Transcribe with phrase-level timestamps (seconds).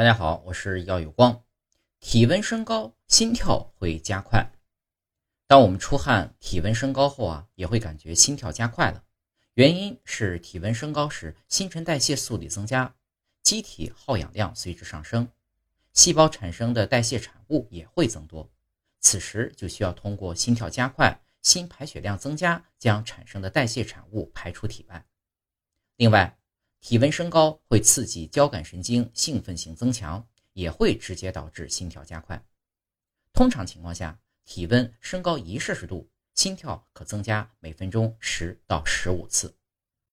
[0.00, 1.44] 大家好，我是耀有光。
[1.98, 4.50] 体温升高，心跳会加快。
[5.46, 9.04] 当我们出汗，体温升高后啊，也会感觉心跳加快了。
[9.52, 12.94] 原因是体温升高时，新陈代谢速率增加，
[13.42, 15.28] 机体耗氧量随之上升，
[15.92, 18.50] 细胞产生的代谢产物也会增多。
[19.00, 25.04] 此时就需要通过心跳加快、心排血量增加，将产生的代谢产物排出体外。
[25.96, 26.38] 另外，
[26.80, 32.42] 体温升高会刺激交感神经兴奋性增强，也会直接导致心跳加快。
[33.32, 39.54] 通常情况下，体温升高一摄氏度，心跳可增加每分钟十到十五次。